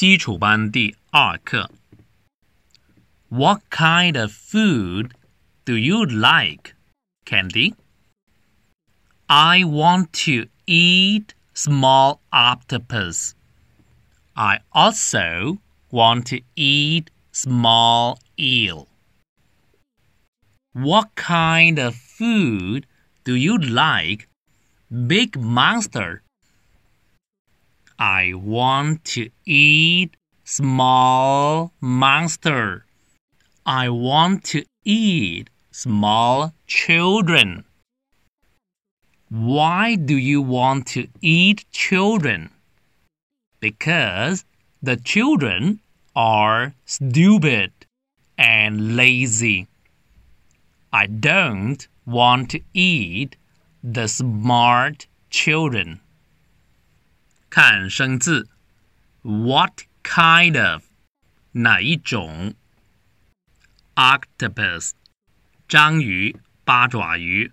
[0.00, 1.70] 基础班第二课。
[3.28, 5.10] What kind of food
[5.64, 6.74] do you like,
[7.24, 7.74] Candy?
[9.26, 13.34] I want to eat small octopus.
[14.34, 15.58] I also
[15.90, 18.86] want to eat small eel.
[20.72, 22.84] What kind of food
[23.24, 24.28] do you like,
[24.90, 26.22] big monster?
[28.01, 32.83] I want to eat small monster.
[33.63, 37.63] I want to eat small children.
[39.29, 42.49] Why do you want to eat children?
[43.59, 44.45] Because
[44.81, 45.79] the children
[46.15, 47.71] are stupid
[48.35, 49.67] and lazy.
[50.91, 53.35] I don't want to eat
[53.83, 55.99] the smart children.
[57.50, 58.48] 看生字，
[59.22, 60.82] What kind of
[61.52, 62.54] 哪一种？
[63.94, 64.92] Octopus
[65.66, 67.52] 章鱼、八爪鱼。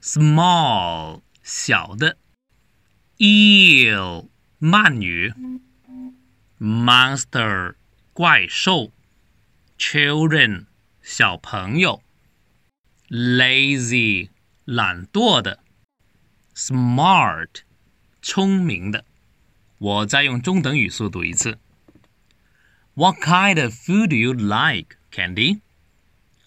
[0.00, 2.16] Small 小的。
[3.18, 4.28] Eel
[4.60, 5.34] 鳗鱼。
[6.60, 7.74] Monster
[8.12, 8.92] 怪兽。
[9.76, 10.66] Children
[11.02, 12.02] 小朋友。
[13.08, 14.30] Lazy
[14.64, 15.64] 懒惰的。
[16.54, 17.62] Smart
[18.22, 19.04] 聪明的。
[19.78, 21.58] 我再用中等语速读一次。
[22.94, 25.60] What kind of food do you like, Candy?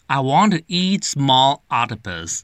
[0.08, 2.44] I want to eat small octopus.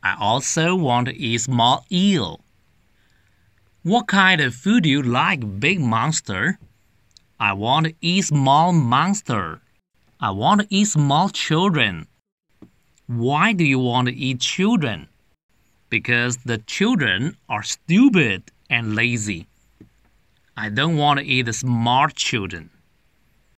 [0.00, 2.40] I also want to eat small eel.
[3.82, 6.58] What kind of food do you like, big monster?
[7.38, 9.60] I want to eat small monster.
[10.20, 12.08] I want to eat small children.
[13.06, 15.06] Why do you want to eat children?
[15.88, 19.47] Because the children are stupid and lazy.
[20.55, 22.69] I don't want to eat the smart children.